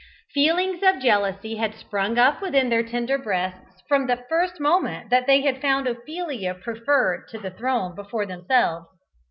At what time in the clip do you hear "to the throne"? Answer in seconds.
7.27-7.93